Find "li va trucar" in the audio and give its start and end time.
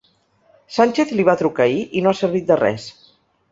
1.19-1.65